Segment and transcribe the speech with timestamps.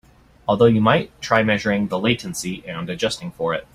[0.47, 3.67] Although you might try measuring the latency and adjusting for it.